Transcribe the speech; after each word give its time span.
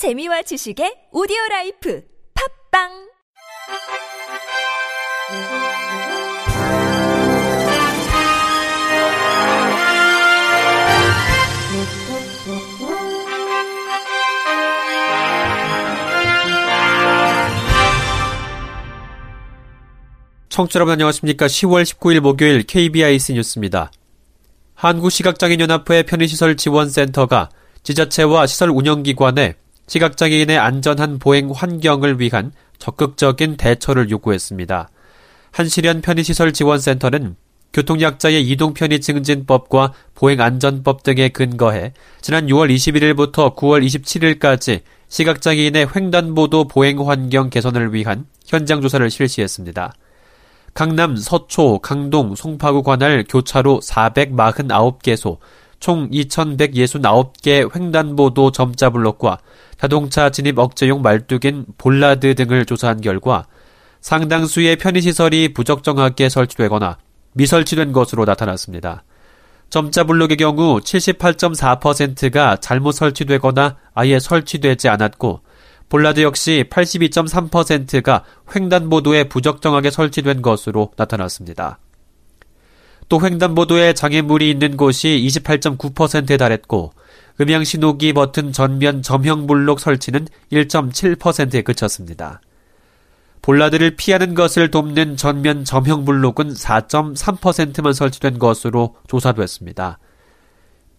재미와 0.00 0.40
지식의 0.40 1.12
오디오 1.12 1.36
라이프 1.50 2.02
팟빵 2.72 2.88
청취자 20.48 20.78
여러분 20.78 20.94
안녕하십니까. 20.94 21.44
10월 21.44 21.82
19일 21.82 22.20
목요일 22.20 22.62
KBIC 22.62 23.34
뉴스입니다. 23.34 23.92
한국시각장애인연합회 24.76 26.04
편의시설 26.04 26.56
지원센터가 26.56 27.50
지자체와 27.82 28.46
시설 28.46 28.70
운영기관에 28.70 29.56
시각장애인의 29.90 30.56
안전한 30.56 31.18
보행 31.18 31.50
환경을 31.50 32.20
위한 32.20 32.52
적극적인 32.78 33.56
대처를 33.56 34.08
요구했습니다. 34.08 34.88
한시련 35.50 36.00
편의시설 36.00 36.52
지원센터는 36.52 37.34
교통약자의 37.72 38.48
이동 38.48 38.72
편의 38.72 39.00
증진법과 39.00 39.92
보행안전법 40.14 41.02
등에 41.02 41.30
근거해 41.30 41.92
지난 42.20 42.46
6월 42.46 42.72
21일부터 42.72 43.56
9월 43.56 43.84
27일까지 43.84 44.82
시각장애인의 45.08 45.88
횡단보도 45.94 46.68
보행 46.68 47.08
환경 47.08 47.50
개선을 47.50 47.92
위한 47.92 48.26
현장 48.46 48.80
조사를 48.80 49.10
실시했습니다. 49.10 49.92
강남, 50.72 51.16
서초, 51.16 51.80
강동, 51.80 52.36
송파구 52.36 52.84
관할 52.84 53.24
교차로 53.28 53.80
449개소, 53.80 55.38
총 55.80 56.10
2,169개 56.10 57.74
횡단보도 57.74 58.52
점자 58.52 58.90
블록과 58.90 59.38
자동차 59.80 60.28
진입 60.28 60.58
억제용 60.58 61.00
말뚝인 61.00 61.64
볼라드 61.78 62.34
등을 62.34 62.66
조사한 62.66 63.00
결과 63.00 63.46
상당수의 64.02 64.76
편의시설이 64.76 65.54
부적정하게 65.54 66.28
설치되거나 66.28 66.98
미설치된 67.32 67.92
것으로 67.92 68.26
나타났습니다. 68.26 69.04
점자 69.70 70.04
블록의 70.04 70.36
경우 70.36 70.80
78.4%가 70.80 72.56
잘못 72.56 72.92
설치되거나 72.92 73.78
아예 73.94 74.18
설치되지 74.18 74.90
않았고 74.90 75.40
볼라드 75.88 76.20
역시 76.20 76.66
82.3%가 76.68 78.24
횡단보도에 78.54 79.30
부적정하게 79.30 79.90
설치된 79.90 80.42
것으로 80.42 80.92
나타났습니다. 80.98 81.78
또 83.08 83.18
횡단보도에 83.18 83.94
장애물이 83.94 84.50
있는 84.50 84.76
곳이 84.76 85.08
28.9%에 85.26 86.36
달했고 86.36 86.92
음향 87.40 87.64
신호기 87.64 88.12
버튼 88.12 88.52
전면 88.52 89.02
점형 89.02 89.46
블록 89.46 89.80
설치는 89.80 90.28
1.7%에 90.52 91.62
그쳤습니다. 91.62 92.40
볼라드를 93.42 93.96
피하는 93.96 94.34
것을 94.34 94.70
돕는 94.70 95.16
전면 95.16 95.64
점형 95.64 96.04
블록은 96.04 96.52
4.3%만 96.52 97.94
설치된 97.94 98.38
것으로 98.38 98.96
조사됐습니다. 99.08 99.98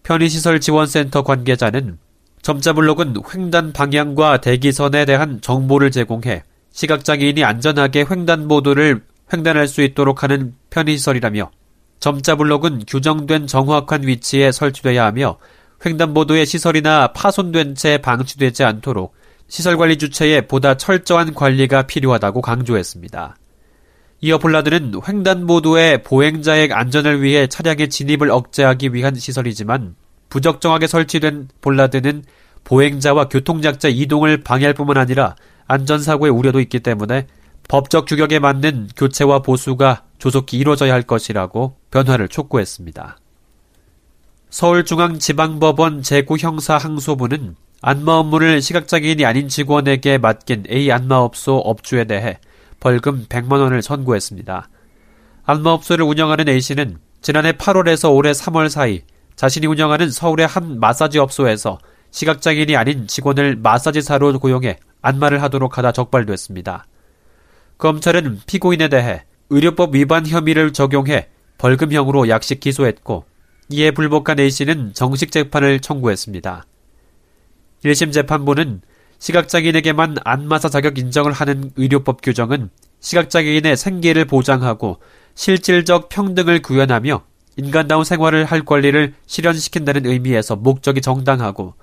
편의시설 0.02 0.58
지원센터 0.58 1.22
관계자는 1.22 1.98
점자 2.42 2.72
블록은 2.72 3.14
횡단 3.32 3.72
방향과 3.72 4.40
대기선에 4.40 5.04
대한 5.04 5.40
정보를 5.40 5.92
제공해 5.92 6.42
시각장애인이 6.72 7.44
안전하게 7.44 8.04
횡단보도를 8.10 9.02
횡단할 9.32 9.68
수 9.68 9.80
있도록 9.82 10.24
하는 10.24 10.56
편의시설이라며 10.70 11.52
점자 12.00 12.34
블록은 12.34 12.82
규정된 12.88 13.46
정확한 13.46 14.04
위치에 14.04 14.50
설치돼야 14.50 15.04
하며 15.04 15.38
횡단보도의 15.84 16.46
시설이나 16.46 17.12
파손된 17.12 17.74
채 17.74 17.98
방치되지 17.98 18.64
않도록 18.64 19.14
시설 19.48 19.76
관리 19.76 19.98
주체에 19.98 20.42
보다 20.42 20.76
철저한 20.76 21.34
관리가 21.34 21.82
필요하다고 21.82 22.40
강조했습니다. 22.40 23.36
이어 24.20 24.38
볼라드는 24.38 24.94
횡단보도의 25.06 26.04
보행자의 26.04 26.72
안전을 26.72 27.22
위해 27.22 27.48
차량의 27.48 27.90
진입을 27.90 28.30
억제하기 28.30 28.94
위한 28.94 29.16
시설이지만 29.16 29.96
부적정하게 30.28 30.86
설치된 30.86 31.48
볼라드는 31.60 32.24
보행자와 32.64 33.28
교통약자 33.28 33.88
이동을 33.88 34.44
방해할 34.44 34.74
뿐만 34.74 34.96
아니라 34.96 35.34
안전사고의 35.66 36.30
우려도 36.30 36.60
있기 36.60 36.80
때문에 36.80 37.26
법적 37.68 38.06
규격에 38.06 38.38
맞는 38.38 38.90
교체와 38.96 39.40
보수가 39.40 40.04
조속히 40.18 40.58
이루어져야 40.58 40.92
할 40.92 41.02
것이라고 41.02 41.76
변화를 41.90 42.28
촉구했습니다. 42.28 43.16
서울중앙지방법원 44.52 46.02
재구형사 46.02 46.76
항소부는 46.76 47.56
안마 47.80 48.12
업무를 48.12 48.60
시각장애인이 48.60 49.24
아닌 49.24 49.48
직원에게 49.48 50.18
맡긴 50.18 50.64
A 50.70 50.92
안마업소 50.92 51.56
업주에 51.56 52.04
대해 52.04 52.38
벌금 52.78 53.24
100만 53.30 53.52
원을 53.62 53.80
선고했습니다. 53.80 54.68
안마업소를 55.44 56.04
운영하는 56.04 56.50
A씨는 56.50 56.98
지난해 57.22 57.52
8월에서 57.52 58.14
올해 58.14 58.32
3월 58.32 58.68
사이 58.68 59.00
자신이 59.36 59.66
운영하는 59.66 60.10
서울의 60.10 60.46
한 60.46 60.78
마사지 60.78 61.18
업소에서 61.18 61.78
시각장애인이 62.10 62.76
아닌 62.76 63.06
직원을 63.06 63.56
마사지사로 63.56 64.38
고용해 64.38 64.76
안마를 65.00 65.42
하도록 65.44 65.78
하다 65.78 65.92
적발됐습니다. 65.92 66.84
검찰은 67.78 68.40
피고인에 68.46 68.88
대해 68.88 69.24
의료법 69.48 69.94
위반 69.94 70.26
혐의를 70.26 70.74
적용해 70.74 71.28
벌금형으로 71.56 72.28
약식 72.28 72.60
기소했고 72.60 73.31
이에 73.68 73.90
불복한 73.90 74.38
A씨는 74.38 74.92
정식 74.94 75.32
재판을 75.32 75.80
청구했습니다. 75.80 76.66
1심 77.84 78.12
재판부는 78.12 78.82
시각장애인에게만 79.18 80.16
안마사 80.24 80.68
자격 80.68 80.98
인정을 80.98 81.32
하는 81.32 81.70
의료법 81.76 82.22
규정은 82.22 82.70
시각장애인의 83.00 83.76
생계를 83.76 84.24
보장하고 84.24 84.98
실질적 85.34 86.08
평등을 86.08 86.60
구현하며 86.60 87.22
인간다운 87.56 88.04
생활을 88.04 88.44
할 88.44 88.64
권리를 88.64 89.14
실현시킨다는 89.26 90.06
의미에서 90.06 90.56
목적이 90.56 91.00
정당하고 91.00 91.74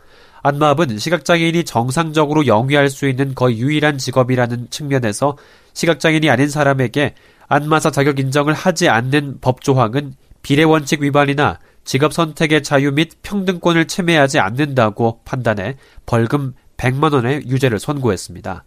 안마업은 0.42 0.98
시각장애인이 0.98 1.64
정상적으로 1.66 2.48
영위할 2.48 2.90
수 2.90 3.08
있는 3.08 3.36
거의 3.36 3.60
유일한 3.60 3.98
직업이라는 3.98 4.70
측면에서 4.70 5.38
시각장애인이 5.74 6.30
아닌 6.30 6.50
사람에게 6.50 7.16
안마사 7.48 7.92
자격 7.92 8.20
인정을 8.20 8.54
하지 8.54 8.90
않는 8.90 9.40
법 9.42 9.62
조항은 9.62 10.14
비례 10.42 10.64
원칙 10.64 11.02
위반이나 11.02 11.60
직업 11.84 12.14
선택의 12.14 12.64
자유 12.64 12.92
및 12.92 13.14
평등권을 13.24 13.88
침해하지 13.88 14.40
않는다고 14.40 15.22
판단해 15.26 15.76
벌금 16.06 16.54
100만 16.78 17.14
원의 17.14 17.44
유죄를 17.48 17.80
선고했습니다. 17.80 18.64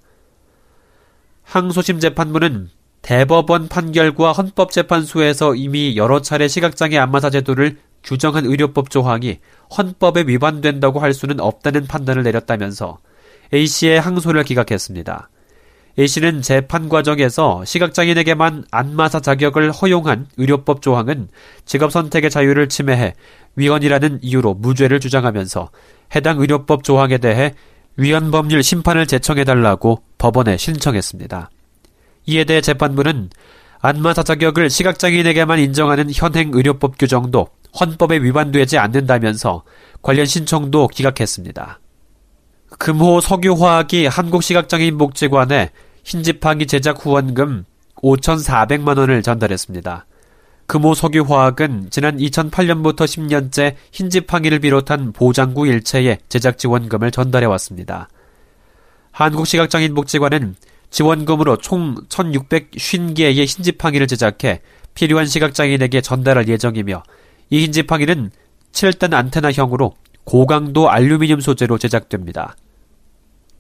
항소심 1.45 2.01
재판부는 2.01 2.69
대법원 3.03 3.69
판결과 3.69 4.33
헌법재판소에서 4.33 5.55
이미 5.55 5.97
여러 5.97 6.23
차례 6.23 6.47
시각장애 6.49 6.97
안마사 6.99 7.31
제도를 7.31 7.79
규정한 8.05 8.47
의료법 8.47 8.91
조항이 8.91 9.41
헌법에 9.77 10.25
위반된다고 10.27 11.01
할 11.01 11.15
수는 11.15 11.41
없다는 11.41 11.87
판단을 11.87 12.23
내렸다면서 12.23 12.99
A씨의 13.53 14.01
항소를 14.01 14.45
기각했습니다. 14.45 15.29
A씨는 15.99 16.41
재판 16.41 16.89
과정에서 16.89 17.65
시각장애인에게만 17.65 18.65
안마사 18.71 19.21
자격을 19.21 19.73
허용한 19.73 20.27
의료법 20.39 20.81
조항은 20.81 21.29
직업 21.67 21.93
선택의 21.93 22.31
자유를 22.31 22.69
침해해 22.69 23.15
위헌이라는 23.57 24.21
이유로 24.23 24.55
무죄를 24.55 25.01
주장하면서 25.01 25.71
해당 26.15 26.41
의료법 26.41 26.85
조항에 26.85 27.19
대해 27.19 27.55
위헌 27.97 28.31
법률 28.31 28.63
심판을 28.63 29.07
제청해달라고 29.07 30.03
법원에 30.17 30.57
신청했습니다. 30.57 31.51
이에 32.27 32.45
대해 32.45 32.63
재판부는 32.63 33.29
안마사 33.81 34.23
자격을 34.23 34.71
시각장애인에게만 34.71 35.59
인정하는 35.59 36.11
현행 36.11 36.53
의료법 36.55 36.97
규정도 36.99 37.49
헌법에 37.79 38.19
위반되지 38.19 38.79
않는다면서 38.79 39.65
관련 40.01 40.25
신청도 40.25 40.89
기각했습니다. 40.89 41.81
금호 42.79 43.21
석유화학이 43.21 44.07
한국시각장애인 44.07 44.99
복지관에 44.99 45.71
흰지팡이 46.05 46.67
제작 46.67 47.05
후원금 47.05 47.65
5,400만 47.97 48.99
원을 48.99 49.23
전달했습니다. 49.23 50.07
금호 50.67 50.95
석유화학은 50.95 51.89
지난 51.91 52.17
2008년부터 52.17 53.05
10년째 53.05 53.75
흰지팡이를 53.93 54.61
비롯한 54.61 55.13
보장구 55.13 55.67
일체에 55.67 56.19
제작 56.29 56.59
지원금을 56.59 57.11
전달해 57.11 57.47
왔습니다. 57.47 58.09
한국시각장애인 59.13 59.95
복지관은 59.95 60.57
지원금으로 60.91 61.59
총 61.59 61.95
1,650개의 62.09 63.47
흰지팡이를 63.47 64.07
제작해 64.07 64.61
필요한 64.95 65.27
시각장애인에게 65.27 66.01
전달할 66.01 66.49
예정이며 66.49 67.03
이 67.51 67.65
흰지팡이는 67.65 68.31
7단 68.73 69.13
안테나형으로 69.13 69.95
고강도 70.25 70.91
알루미늄 70.91 71.41
소재로 71.41 71.79
제작됩니다. 71.79 72.57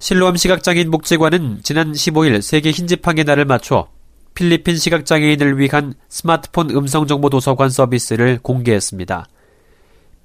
실로암 0.02 0.34
시각장애인 0.34 0.90
복지관은 0.90 1.60
지난 1.62 1.92
15일 1.92 2.42
세계 2.42 2.72
흰지팡이 2.72 3.22
날을 3.22 3.44
맞춰 3.44 3.86
필리핀 4.34 4.76
시각장애인을 4.76 5.60
위한 5.60 5.94
스마트폰 6.08 6.70
음성정보 6.70 7.30
도서관 7.30 7.70
서비스를 7.70 8.40
공개했습니다. 8.42 9.28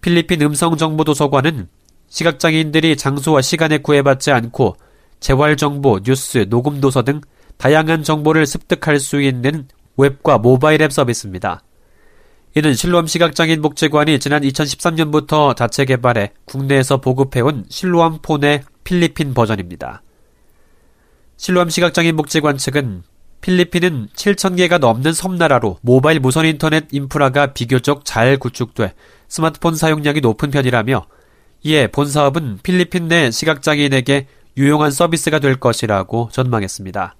필리핀 0.01 0.41
음성정보 0.41 1.03
도서관은 1.03 1.68
시각장애인들이 2.07 2.97
장소와 2.97 3.44
시간에 3.44 3.77
구애받지 3.77 4.31
않고 4.31 4.77
재활정보, 5.19 6.00
뉴스, 6.01 6.47
녹음도서 6.50 7.03
등 7.03 7.21
다양한 7.57 8.01
정보를 8.01 8.47
습득할 8.47 9.00
수 9.00 9.21
있는 9.21 9.68
웹과 9.95 10.39
모바일 10.39 10.81
앱 10.81 10.91
서비스입니다. 10.91 11.62
이는 12.56 12.73
실로암 12.73 13.06
시각장애인 13.06 13.62
복지관이 13.62 14.18
지난 14.18 14.41
2013년부터 14.41 15.56
자체 15.56 15.85
개발해 15.85 16.31
국내에서 16.45 16.97
보급해온 16.97 17.65
실로암 17.69 18.23
폰의 18.23 18.63
필리핀 18.87 19.33
버전입니다. 19.33 20.01
실로암 21.35 21.69
시각장애인 21.69 22.15
복지관 22.15 22.57
측은 22.57 23.03
필리핀은 23.41 24.07
7,000개가 24.15 24.79
넘는 24.79 25.11
섬나라로 25.11 25.79
모바일 25.81 26.21
무선 26.21 26.45
인터넷 26.45 26.85
인프라가 26.91 27.47
비교적 27.47 28.05
잘 28.05 28.37
구축돼 28.37 28.93
스마트폰 29.27 29.75
사용량이 29.75 30.21
높은 30.21 30.51
편이라며 30.51 31.05
이에 31.63 31.87
본 31.87 32.07
사업은 32.07 32.59
필리핀 32.63 33.09
내 33.09 33.29
시각장애인에게 33.29 34.27
유용한 34.55 34.91
서비스가 34.91 35.39
될 35.39 35.59
것이라고 35.59 36.29
전망했습니다. 36.31 37.15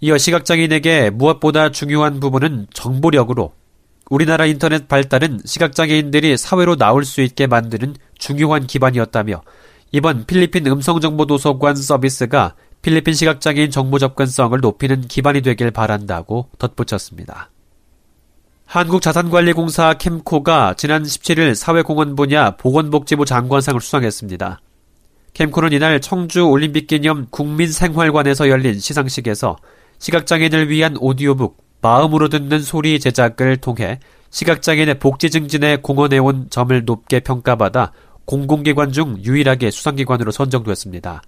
이어 0.00 0.16
시각장애인에게 0.16 1.10
무엇보다 1.10 1.70
중요한 1.70 2.18
부분은 2.18 2.68
정보력으로 2.72 3.52
우리나라 4.08 4.46
인터넷 4.46 4.88
발달은 4.88 5.40
시각장애인들이 5.44 6.38
사회로 6.38 6.76
나올 6.76 7.04
수 7.04 7.20
있게 7.20 7.46
만드는 7.46 7.94
중요한 8.16 8.66
기반이었다며 8.66 9.42
이번 9.92 10.26
필리핀 10.26 10.66
음성정보도서관 10.66 11.76
서비스가 11.76 12.54
필리핀 12.82 13.14
시각장애인 13.14 13.70
정보 13.70 13.98
접근성을 13.98 14.58
높이는 14.60 15.00
기반이 15.02 15.42
되길 15.42 15.70
바란다고 15.70 16.50
덧붙였습니다. 16.58 17.50
한국자산관리공사 18.66 19.94
캠코가 19.94 20.74
지난 20.76 21.04
17일 21.04 21.54
사회공헌 21.54 22.16
분야 22.16 22.56
보건복지부 22.56 23.24
장관상을 23.24 23.80
수상했습니다. 23.80 24.60
캠코는 25.34 25.72
이날 25.72 26.00
청주 26.00 26.46
올림픽 26.46 26.86
기념 26.86 27.26
국민생활관에서 27.30 28.48
열린 28.48 28.78
시상식에서 28.78 29.56
시각장애인을 29.98 30.68
위한 30.68 30.96
오디오북 30.98 31.58
마음으로 31.80 32.28
듣는 32.28 32.60
소리 32.60 32.98
제작을 32.98 33.58
통해 33.58 34.00
시각장애인의 34.30 34.98
복지 34.98 35.30
증진에 35.30 35.76
공헌해온 35.76 36.48
점을 36.50 36.84
높게 36.84 37.20
평가받아 37.20 37.92
공공기관 38.26 38.92
중 38.92 39.18
유일하게 39.24 39.70
수상기관으로 39.70 40.30
선정됐습니다. 40.30 41.22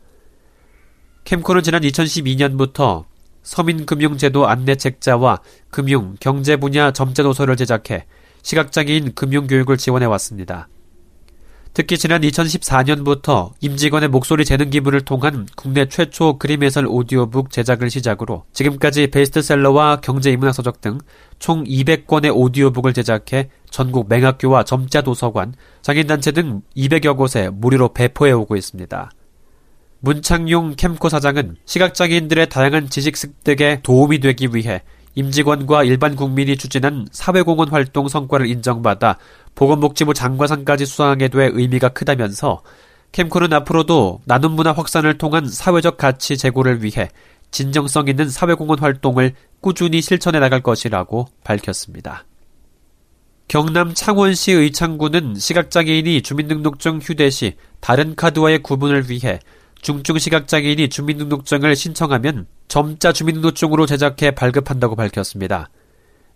캠코는 1.25 1.63
지난 1.63 1.83
2012년부터 1.83 3.05
서민금융제도 3.43 4.47
안내책자와 4.47 5.41
금융, 5.71 6.17
경제 6.21 6.57
분야 6.57 6.93
점자도서를 6.93 7.57
제작해 7.57 8.05
시각장애인 8.43 9.15
금융교육을 9.15 9.77
지원해 9.77 10.07
왔습니다. 10.07 10.69
특히 11.79 11.97
지난 11.97 12.23
2014년부터 12.23 13.53
임직원의 13.61 14.09
목소리 14.09 14.45
재능 14.45 14.69
기부를 14.69 15.03
통한 15.03 15.47
국내 15.55 15.87
최초 15.87 16.37
그림 16.37 16.65
해설 16.65 16.87
오디오북 16.89 17.53
제작을 17.53 17.89
시작으로 17.89 18.43
지금까지 18.53 19.07
베스트셀러와 19.07 20.01
경제인문학 20.01 20.57
서적 20.57 20.81
등 20.81 20.99
총 21.39 21.63
200권의 21.63 22.35
오디오북을 22.35 22.93
제작해 22.95 23.49
전국 23.71 24.09
맹학교와 24.09 24.65
점자 24.65 25.03
도서관, 25.03 25.55
장인단체 25.83 26.33
등 26.33 26.63
200여 26.77 27.17
곳에 27.17 27.49
무료로 27.49 27.93
배포해 27.93 28.33
오고 28.33 28.57
있습니다. 28.57 29.11
문창용 30.01 30.75
캠코 30.77 31.09
사장은 31.09 31.57
시각장애인들의 31.65 32.49
다양한 32.49 32.89
지식 32.89 33.17
습득에 33.17 33.81
도움이 33.85 34.19
되기 34.19 34.49
위해 34.53 34.83
임직원과 35.19 35.83
일반 35.83 36.15
국민이 36.15 36.57
추진한 36.57 37.09
사회공헌 37.11 37.71
활동 37.71 38.07
성과를 38.07 38.47
인정받아 38.47 39.19
보건복지부 39.57 40.15
장관상까지 40.15 40.87
수상하게 40.87 41.27
돼 41.27 41.51
의미가 41.53 41.89
크다면서 41.89 42.63
캠코는 43.11 43.53
앞으로도 43.53 44.21
나눔 44.27 44.53
문화 44.53 44.71
확산을 44.71 45.19
통한 45.19 45.49
사회적 45.49 45.97
가치 45.97 46.37
제고를 46.37 46.85
위해 46.85 47.09
진정성 47.51 48.07
있는 48.07 48.31
사회공헌 48.31 48.79
활동을 48.79 49.35
꾸준히 49.61 50.01
실천해 50.03 50.39
나갈 50.39 50.61
것이라고 50.63 51.27
밝혔습니다. 51.43 52.25
경남 53.49 53.95
창원시 53.95 54.53
의창구는 54.53 55.35
시각장애인이 55.35 56.23
주민등록증 56.23 57.01
휴대 57.03 57.29
시 57.31 57.57
다른 57.81 58.15
카드와의 58.15 58.63
구분을 58.63 59.11
위해 59.11 59.41
중증 59.83 60.19
시각장애인이 60.19 60.89
주민등록증을 60.89 61.75
신청하면 61.75 62.47
점자 62.69 63.13
주민등록증으로 63.13 63.87
제작해 63.87 64.31
발급한다고 64.31 64.95
밝혔습니다. 64.95 65.71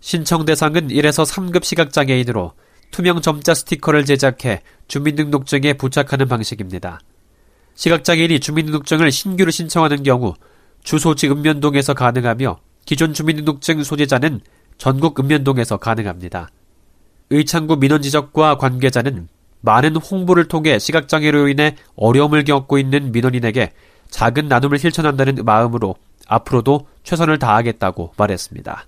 신청 0.01 0.45
대상은 0.45 0.89
1에서 0.89 1.27
3급 1.27 1.63
시각장애인으로 1.63 2.55
투명 2.91 3.21
점자 3.21 3.55
스티커를 3.55 4.05
제작해 4.05 4.63
주민등록증에 4.89 5.75
부착하는 5.75 6.29
방식입니다. 6.29 7.01
시각장애인이 7.75 8.41
주민등록증을 8.41 9.13
신규로 9.13 9.51
신청하는 9.51 10.03
경우 10.03 10.35
주소지 10.83 11.29
읍면동에서 11.29 11.95
가능하며 11.95 12.59
기존 12.85 13.15
주민등록증 13.15 13.83
소지자는 13.85 14.41
전국 14.79 15.19
읍면동에서 15.21 15.77
가능합니다. 15.77 16.49
의창구 17.31 17.77
민원 17.77 18.03
지적과 18.03 18.57
관계자는 18.57 19.29
많은 19.61 19.97
홍보를 19.97 20.49
통해 20.49 20.79
시각장애로 20.79 21.49
인해 21.49 21.77
어려움을 21.97 22.45
겪고 22.45 22.79
있는 22.79 23.13
민원인에게 23.13 23.73
작은 24.11 24.49
나눔을 24.49 24.79
실천한다는 24.79 25.45
마음으로 25.45 25.95
앞으로도 26.27 26.87
최선을 27.03 27.39
다하겠다고 27.39 28.15
말했습니다. 28.17 28.87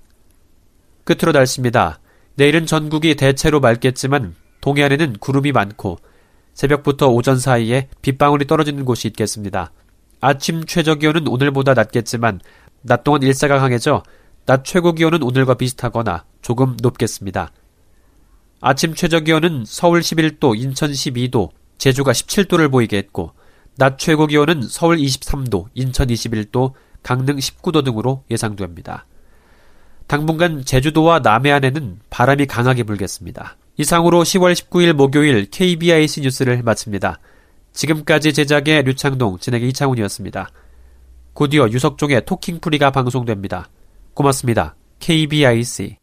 끝으로 1.04 1.32
날씨입니다. 1.32 2.00
내일은 2.36 2.66
전국이 2.66 3.14
대체로 3.14 3.60
맑겠지만 3.60 4.34
동해안에는 4.60 5.18
구름이 5.18 5.52
많고 5.52 5.98
새벽부터 6.54 7.08
오전 7.08 7.38
사이에 7.38 7.88
빗방울이 8.02 8.46
떨어지는 8.46 8.84
곳이 8.84 9.08
있겠습니다. 9.08 9.72
아침 10.20 10.64
최저 10.64 10.94
기온은 10.94 11.28
오늘보다 11.28 11.74
낮겠지만 11.74 12.40
낮 12.82 13.04
동안 13.04 13.22
일사가 13.22 13.58
강해져 13.58 14.02
낮 14.46 14.64
최고 14.64 14.92
기온은 14.92 15.22
오늘과 15.22 15.54
비슷하거나 15.54 16.24
조금 16.42 16.76
높겠습니다. 16.80 17.50
아침 18.60 18.94
최저 18.94 19.20
기온은 19.20 19.64
서울 19.66 20.00
11도, 20.00 20.58
인천 20.58 20.90
12도, 20.90 21.50
제주가 21.76 22.12
17도를 22.12 22.70
보이게 22.70 22.96
했고, 22.96 23.32
낮 23.76 23.98
최고 23.98 24.26
기온은 24.26 24.62
서울 24.62 24.96
23도, 24.96 25.66
인천 25.74 26.08
21도, 26.08 26.72
강릉 27.04 27.36
19도 27.36 27.84
등으로 27.84 28.24
예상됩니다. 28.30 29.06
당분간 30.08 30.64
제주도와 30.64 31.20
남해안에는 31.20 32.00
바람이 32.10 32.46
강하게 32.46 32.82
불겠습니다. 32.82 33.56
이상으로 33.76 34.22
10월 34.22 34.52
19일 34.52 34.92
목요일 34.94 35.48
KBIC 35.50 36.22
뉴스를 36.22 36.62
마칩니다. 36.62 37.20
지금까지 37.72 38.32
제작의 38.32 38.82
류창동, 38.84 39.38
진행의 39.38 39.68
이창훈이었습니다. 39.68 40.48
곧이어 41.34 41.68
유석종의 41.70 42.24
토킹프리가 42.24 42.90
방송됩니다. 42.90 43.68
고맙습니다. 44.14 44.76
KBIC 45.00 45.96